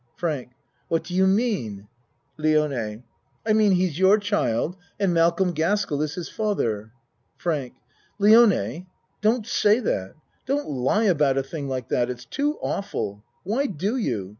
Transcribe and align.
FRANK 0.17 0.53
What 0.87 1.03
do 1.03 1.13
you 1.13 1.27
mean? 1.27 1.87
LIONE 2.39 3.03
I 3.45 3.53
mean 3.53 3.73
he's 3.73 3.99
your 3.99 4.17
child 4.17 4.75
and 4.99 5.13
Malcolm 5.13 5.51
Gaskell 5.51 6.01
is 6.01 6.15
his 6.15 6.27
father. 6.27 6.91
FRANK 7.37 7.75
Lione, 8.19 8.87
don't 9.21 9.45
say 9.45 9.79
that. 9.79 10.15
Don't 10.47 10.67
lie 10.67 11.03
about 11.03 11.37
a 11.37 11.43
thing 11.43 11.67
like 11.69 11.89
that 11.89 12.09
it's 12.09 12.25
too 12.25 12.57
awful. 12.63 13.23
Why 13.43 13.67
do 13.67 13.95
you? 13.95 14.29